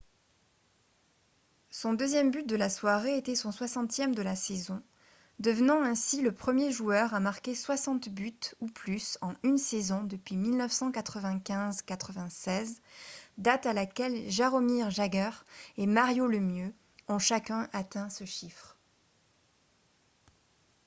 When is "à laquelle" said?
13.67-14.27